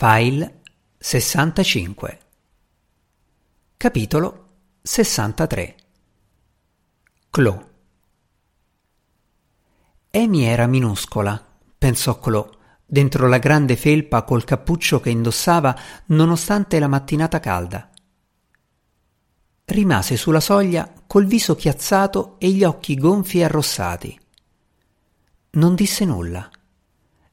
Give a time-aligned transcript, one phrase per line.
[0.00, 0.60] File
[0.96, 2.18] 65
[3.76, 4.46] Capitolo
[4.80, 5.74] 63
[7.30, 7.70] Clo
[10.12, 11.44] Amy era minuscola,
[11.76, 17.90] pensò Clo, dentro la grande felpa col cappuccio che indossava nonostante la mattinata calda.
[19.64, 24.20] Rimase sulla soglia col viso chiazzato e gli occhi gonfi e arrossati.
[25.50, 26.48] Non disse nulla.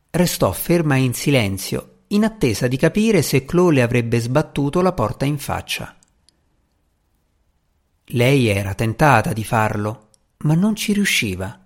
[0.10, 5.26] Restò ferma in silenzio, in attesa di capire se Chloe le avrebbe sbattuto la porta
[5.26, 5.96] in faccia.
[8.10, 11.66] Lei era tentata di farlo, ma non ci riusciva.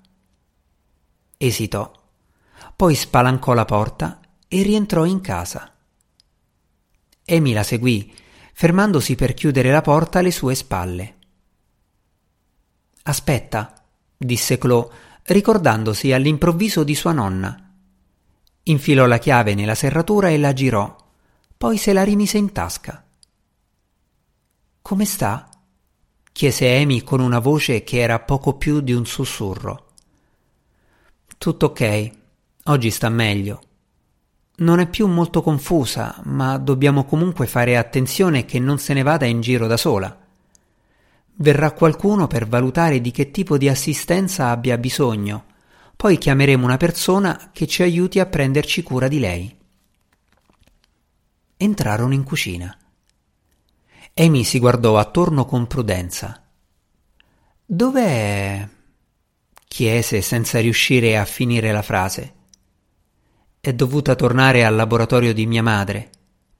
[1.36, 1.92] Esitò,
[2.76, 5.74] poi spalancò la porta e rientrò in casa.
[7.26, 8.14] Amy la seguì,
[8.54, 11.18] fermandosi per chiudere la porta alle sue spalle.
[13.04, 13.86] Aspetta,
[14.18, 14.90] disse Chloe,
[15.24, 17.69] ricordandosi all'improvviso di sua nonna.
[18.70, 20.96] Infilò la chiave nella serratura e la girò,
[21.58, 23.04] poi se la rimise in tasca.
[24.82, 25.50] Come sta?
[26.32, 29.88] chiese Amy con una voce che era poco più di un sussurro.
[31.38, 32.12] Tutto ok,
[32.66, 33.62] oggi sta meglio.
[34.58, 39.26] Non è più molto confusa, ma dobbiamo comunque fare attenzione che non se ne vada
[39.26, 40.16] in giro da sola.
[41.38, 45.46] Verrà qualcuno per valutare di che tipo di assistenza abbia bisogno,
[46.00, 49.54] poi chiameremo una persona che ci aiuti a prenderci cura di lei.
[51.58, 52.74] Entrarono in cucina.
[54.14, 56.42] Amy si guardò attorno con prudenza.
[57.66, 58.66] Dov'è?
[59.68, 62.34] chiese senza riuscire a finire la frase.
[63.60, 66.12] È dovuta tornare al laboratorio di mia madre.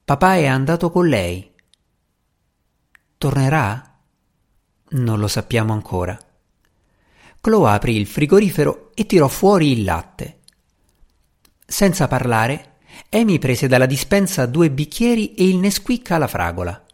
[0.04, 1.50] Papà è andato con lei.
[3.16, 4.00] Tornerà?
[4.90, 6.29] Non lo sappiamo ancora.
[7.42, 10.40] Chloe aprì il frigorifero e tirò fuori il latte.
[11.64, 12.76] Senza parlare,
[13.08, 16.84] Amy prese dalla dispensa due bicchieri e il Nesquik alla fragola.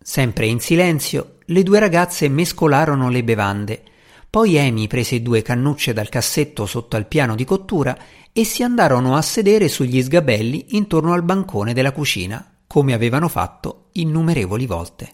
[0.00, 3.82] Sempre in silenzio, le due ragazze mescolarono le bevande.
[4.30, 7.98] Poi Amy prese due cannucce dal cassetto sotto al piano di cottura
[8.32, 13.88] e si andarono a sedere sugli sgabelli intorno al bancone della cucina, come avevano fatto
[13.92, 15.12] innumerevoli volte.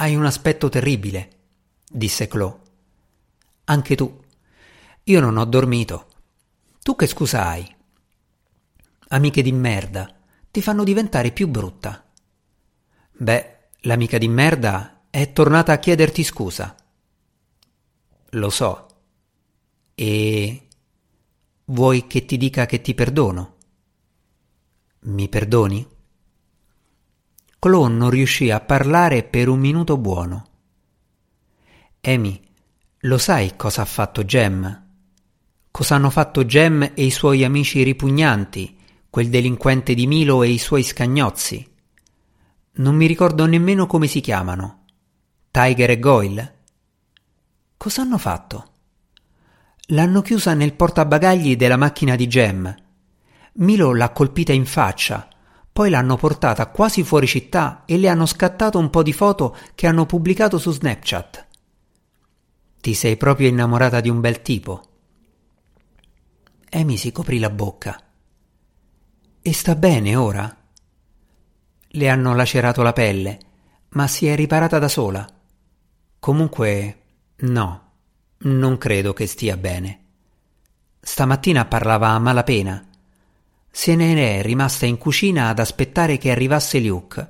[0.00, 1.28] Hai un aspetto terribile,
[1.86, 2.58] disse Chloe.
[3.64, 4.24] Anche tu.
[5.04, 6.06] Io non ho dormito.
[6.82, 7.76] Tu che scusa hai?
[9.08, 10.10] Amiche di merda,
[10.50, 12.10] ti fanno diventare più brutta.
[13.12, 16.74] Beh, l'amica di merda è tornata a chiederti scusa.
[18.30, 18.86] Lo so.
[19.94, 20.68] E
[21.66, 23.56] vuoi che ti dica che ti perdono?
[25.00, 25.86] Mi perdoni?
[27.60, 30.46] Chloe non riuscì a parlare per un minuto buono.
[32.00, 32.40] Amy,
[33.00, 34.86] lo sai cosa ha fatto Jem?
[35.70, 38.78] Cosa hanno fatto Jem e i suoi amici ripugnanti,
[39.10, 41.70] quel delinquente di Milo e i suoi scagnozzi?
[42.76, 44.84] Non mi ricordo nemmeno come si chiamano.
[45.50, 46.54] Tiger e Goyle?
[47.76, 48.70] Cosa hanno fatto?
[49.88, 52.74] L'hanno chiusa nel portabagagli della macchina di Gem.
[53.56, 55.28] Milo l'ha colpita in faccia,
[55.72, 59.86] poi l'hanno portata quasi fuori città e le hanno scattato un po' di foto che
[59.86, 61.46] hanno pubblicato su Snapchat.
[62.80, 64.82] Ti sei proprio innamorata di un bel tipo.
[66.70, 68.00] Amy si coprì la bocca.
[69.42, 70.56] E sta bene ora?
[71.92, 73.38] Le hanno lacerato la pelle,
[73.90, 75.26] ma si è riparata da sola.
[76.18, 77.02] Comunque,
[77.36, 77.92] no,
[78.38, 80.04] non credo che stia bene.
[81.00, 82.89] Stamattina parlava a malapena.
[83.70, 87.28] Se ne è rimasta in cucina ad aspettare che arrivasse Luke,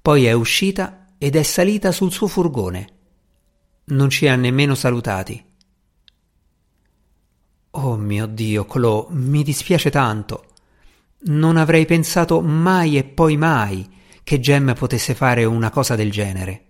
[0.00, 2.88] poi è uscita ed è salita sul suo furgone.
[3.84, 5.44] Non ci ha nemmeno salutati.
[7.72, 10.46] Oh mio Dio, Chloe, mi dispiace tanto.
[11.22, 13.88] Non avrei pensato mai e poi mai
[14.22, 16.66] che Gem potesse fare una cosa del genere.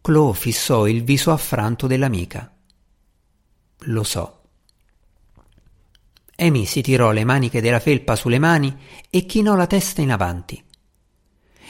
[0.00, 2.52] Chloe fissò il viso affranto dell'amica.
[3.86, 4.41] Lo so.
[6.36, 8.76] Amy si tirò le maniche della felpa sulle mani
[9.10, 10.62] e chinò la testa in avanti.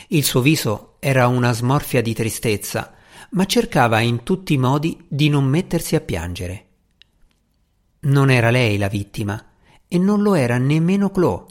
[0.09, 2.95] Il suo viso era una smorfia di tristezza,
[3.31, 6.67] ma cercava in tutti i modi di non mettersi a piangere.
[8.01, 9.45] Non era lei la vittima
[9.89, 11.47] e non lo era nemmeno Chloe.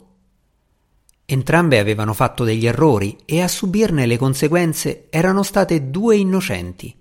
[1.24, 6.94] Entrambe avevano fatto degli errori e a subirne le conseguenze erano state due innocenti,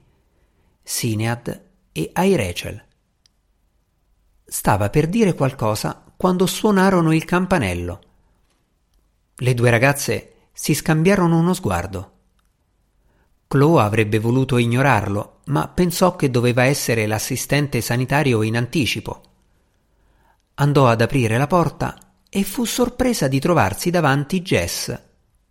[0.83, 2.85] Sinead e Airechel.
[4.53, 8.01] Stava per dire qualcosa quando suonarono il campanello.
[9.33, 12.11] Le due ragazze si scambiarono uno sguardo.
[13.47, 19.21] Chloe avrebbe voluto ignorarlo, ma pensò che doveva essere l'assistente sanitario in anticipo.
[20.55, 21.97] andò ad aprire la porta
[22.29, 25.01] e fu sorpresa di trovarsi davanti Jess,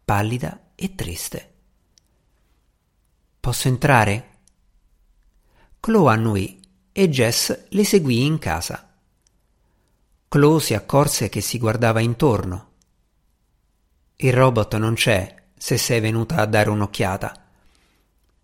[0.04, 1.52] pallida e triste.
[3.40, 4.28] Posso entrare?
[5.80, 6.60] Chloe annui
[6.92, 8.84] e Jess le seguì in casa.
[10.32, 12.68] Chloe si accorse che si guardava intorno.
[14.14, 17.34] Il robot non c'è, se sei venuta a dare un'occhiata.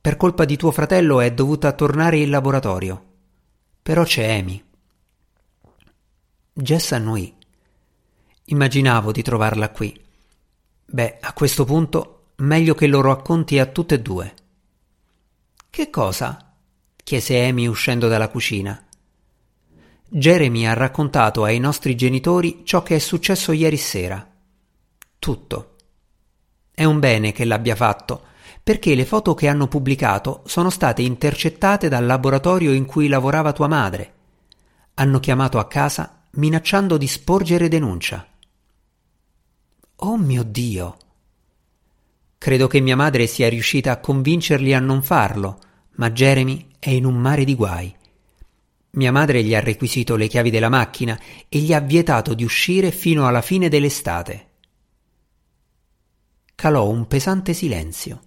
[0.00, 3.04] Per colpa di tuo fratello è dovuta tornare in laboratorio.
[3.80, 4.60] Però c'è Amy.
[6.54, 7.32] Jess annui.
[8.46, 9.96] Immaginavo di trovarla qui.
[10.86, 14.34] Beh, a questo punto meglio che lo racconti a tutte e due.
[15.70, 16.52] Che cosa?
[17.04, 18.85] chiese Amy uscendo dalla cucina.
[20.08, 24.24] Jeremy ha raccontato ai nostri genitori ciò che è successo ieri sera.
[25.18, 25.74] Tutto.
[26.70, 28.22] È un bene che l'abbia fatto,
[28.62, 33.66] perché le foto che hanno pubblicato sono state intercettate dal laboratorio in cui lavorava tua
[33.66, 34.14] madre.
[34.94, 38.26] Hanno chiamato a casa minacciando di sporgere denuncia.
[39.96, 40.96] Oh mio Dio!
[42.38, 45.58] Credo che mia madre sia riuscita a convincerli a non farlo,
[45.96, 47.94] ma Jeremy è in un mare di guai.
[48.90, 52.90] Mia madre gli ha requisito le chiavi della macchina e gli ha vietato di uscire
[52.90, 54.50] fino alla fine dell'estate.
[56.54, 58.22] Calò un pesante silenzio.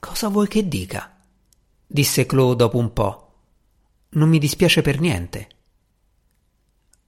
[0.00, 1.16] Cosa vuoi che dica?
[1.86, 3.32] disse Chloe dopo un po'.
[4.10, 5.48] Non mi dispiace per niente.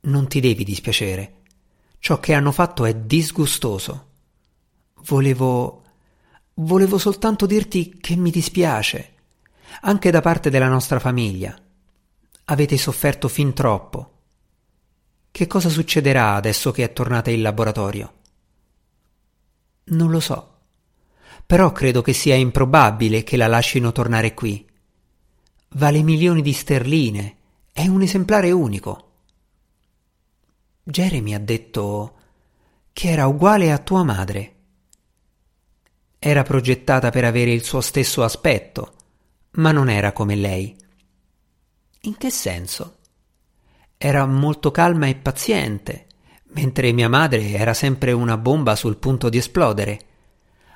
[0.03, 1.43] Non ti devi dispiacere.
[1.99, 4.09] Ciò che hanno fatto è disgustoso.
[5.05, 5.85] Volevo.
[6.55, 9.15] volevo soltanto dirti che mi dispiace,
[9.83, 11.57] anche da parte della nostra famiglia.
[12.45, 14.19] Avete sofferto fin troppo.
[15.31, 18.13] Che cosa succederà adesso che è tornata in laboratorio?
[19.85, 20.59] Non lo so.
[21.47, 24.69] Però credo che sia improbabile che la lascino tornare qui.
[25.71, 27.37] Vale milioni di sterline.
[27.73, 29.09] È un esemplare unico.
[30.83, 32.17] Jeremy ha detto
[32.93, 34.55] che era uguale a tua madre.
[36.19, 38.95] Era progettata per avere il suo stesso aspetto,
[39.53, 40.77] ma non era come lei.
[42.03, 42.97] In che senso?
[43.97, 46.07] Era molto calma e paziente,
[46.53, 50.01] mentre mia madre era sempre una bomba sul punto di esplodere.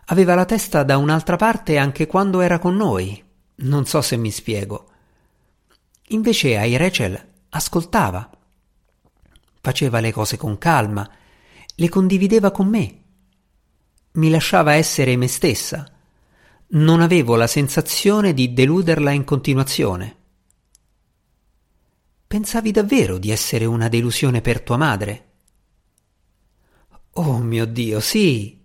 [0.06, 3.22] Aveva la testa da un'altra parte anche quando era con noi.
[3.56, 4.90] Non so se mi spiego.
[6.08, 8.28] Invece ai Rachel ascoltava
[9.64, 11.10] faceva le cose con calma,
[11.76, 13.02] le condivideva con me.
[14.12, 15.90] Mi lasciava essere me stessa.
[16.66, 20.16] Non avevo la sensazione di deluderla in continuazione.
[22.26, 25.32] Pensavi davvero di essere una delusione per tua madre?
[27.12, 28.60] Oh mio Dio, sì.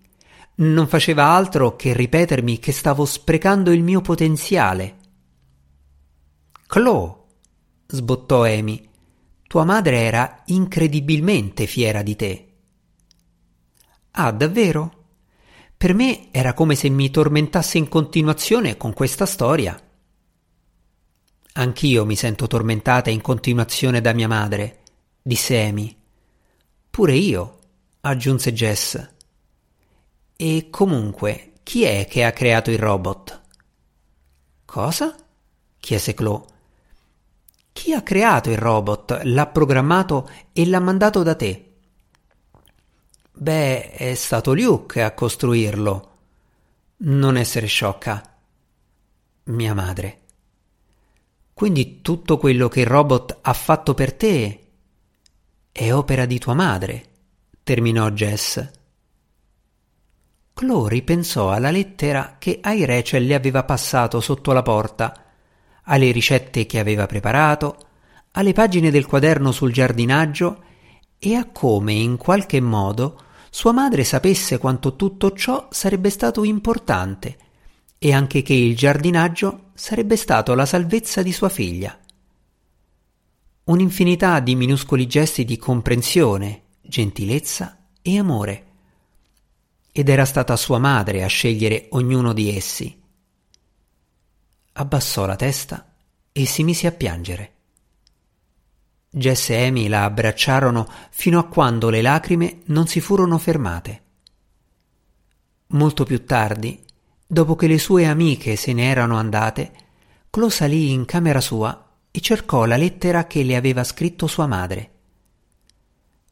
[0.56, 4.98] Non faceva altro che ripetermi che stavo sprecando il mio potenziale.
[6.66, 7.16] Chloe,
[7.86, 8.90] sbottò Amy,
[9.48, 12.54] tua madre era incredibilmente fiera di te.
[14.12, 14.99] Ah, davvero?
[15.80, 19.82] Per me era come se mi tormentasse in continuazione con questa storia.
[21.54, 24.80] Anch'io mi sento tormentata in continuazione da mia madre,
[25.22, 25.96] disse Amy.
[26.90, 27.60] Pure io,
[28.02, 29.10] aggiunse Jess.
[30.36, 33.42] E comunque, chi è che ha creato il robot?
[34.66, 35.16] Cosa?
[35.80, 36.44] chiese Chloe.
[37.72, 41.69] Chi ha creato il robot, l'ha programmato e l'ha mandato da te?
[43.42, 46.18] Beh, è stato Luke a costruirlo.
[46.98, 48.22] Non essere sciocca.
[49.44, 50.20] Mia madre.
[51.54, 54.60] Quindi tutto quello che il robot ha fatto per te
[55.72, 57.06] è opera di tua madre,
[57.64, 58.72] terminò Jess.
[60.54, 65.24] Chloe ripensò alla lettera che Ai Rachel le aveva passato sotto la porta
[65.84, 67.88] alle ricette che aveva preparato,
[68.32, 70.64] alle pagine del quaderno sul giardinaggio
[71.18, 77.38] e a come in qualche modo sua madre sapesse quanto tutto ciò sarebbe stato importante
[77.98, 81.98] e anche che il giardinaggio sarebbe stato la salvezza di sua figlia.
[83.66, 88.66] Un'infinità di minuscoli gesti di comprensione, gentilezza e amore.
[89.92, 93.00] Ed era stata sua madre a scegliere ognuno di essi
[94.80, 95.94] abbassò la testa
[96.32, 97.54] e si mise a piangere.
[99.12, 104.04] Jess e Amy la abbracciarono fino a quando le lacrime non si furono fermate.
[105.68, 106.84] Molto più tardi,
[107.26, 109.72] dopo che le sue amiche se ne erano andate,
[110.30, 114.92] Chloe salì in camera sua e cercò la lettera che le aveva scritto sua madre.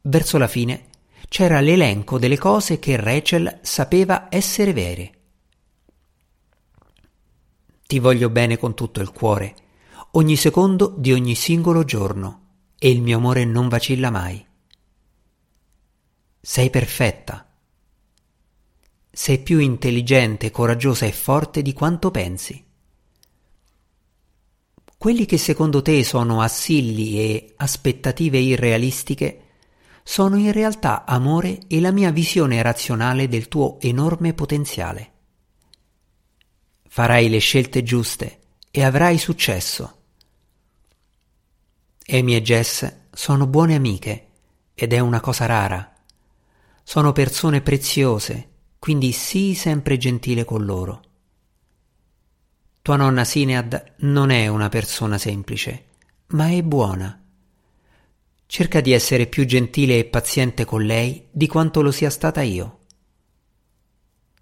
[0.03, 0.85] Verso la fine
[1.29, 5.11] c'era l'elenco delle cose che Rachel sapeva essere vere.
[7.87, 9.55] Ti voglio bene con tutto il cuore,
[10.11, 12.46] ogni secondo di ogni singolo giorno,
[12.79, 14.45] e il mio amore non vacilla mai.
[16.39, 17.49] Sei perfetta.
[19.09, 22.63] Sei più intelligente, coraggiosa e forte di quanto pensi.
[24.97, 29.41] Quelli che secondo te sono assilli e aspettative irrealistiche
[30.03, 35.11] sono in realtà amore e la mia visione razionale del tuo enorme potenziale.
[36.87, 38.39] Farai le scelte giuste
[38.71, 39.96] e avrai successo.
[42.09, 44.27] Amy e Jess sono buone amiche
[44.73, 45.93] ed è una cosa rara.
[46.81, 48.49] Sono persone preziose,
[48.79, 51.01] quindi sii sempre gentile con loro.
[52.81, 55.87] Tua nonna Sinead non è una persona semplice,
[56.27, 57.21] ma è buona.
[58.45, 62.79] Cerca di essere più gentile e paziente con lei di quanto lo sia stata io.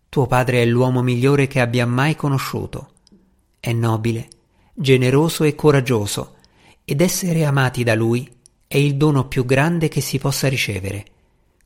[0.07, 2.91] Tuo padre è l'uomo migliore che abbia mai conosciuto.
[3.59, 4.27] È nobile,
[4.75, 6.34] generoso e coraggioso,
[6.85, 8.31] ed essere amati da lui
[8.67, 11.05] è il dono più grande che si possa ricevere.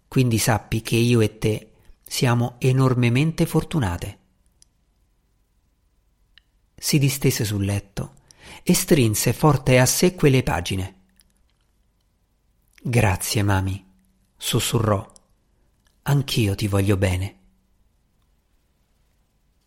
[0.08, 1.72] Quindi sappi che io e te
[2.06, 4.18] siamo enormemente fortunate.
[6.76, 8.16] Si distese sul letto
[8.64, 10.96] e strinse forte a sé quelle pagine.
[12.82, 13.86] Grazie, mami,
[14.38, 15.06] sussurrò.
[16.04, 17.39] Anch'io ti voglio bene.